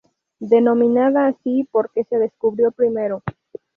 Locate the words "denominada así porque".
0.39-2.05